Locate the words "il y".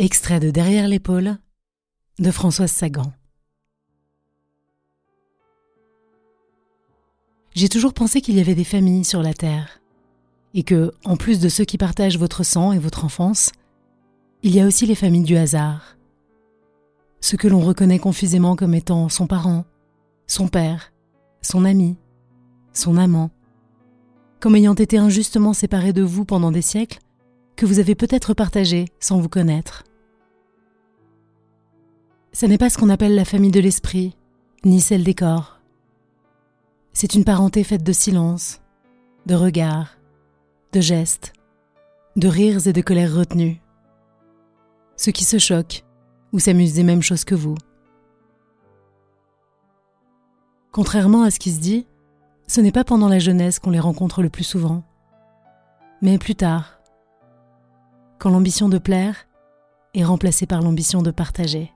14.42-14.60